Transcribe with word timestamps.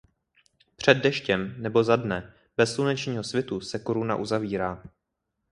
Před 0.75 0.93
deštěm 0.97 1.55
nebo 1.61 1.83
za 1.83 1.95
dne 1.95 2.33
bez 2.57 2.73
slunečního 2.75 3.23
svitu 3.23 3.61
se 3.61 3.79
koruna 3.79 4.15
uzavírá. 4.15 4.83